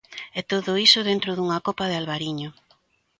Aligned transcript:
E 0.39 0.41
todo 0.51 0.71
iso 0.87 1.07
dentro 1.09 1.31
dunha 1.33 1.63
copa 1.67 1.85
de 1.87 1.97
Albariño. 2.01 2.49